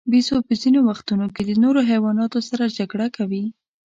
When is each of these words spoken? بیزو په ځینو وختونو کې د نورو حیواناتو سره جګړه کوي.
بیزو 0.11 0.37
په 0.47 0.53
ځینو 0.61 0.79
وختونو 0.89 1.25
کې 1.35 1.41
د 1.45 1.51
نورو 1.63 1.81
حیواناتو 1.89 2.39
سره 2.49 2.73
جګړه 2.77 3.07
کوي. 3.17 3.43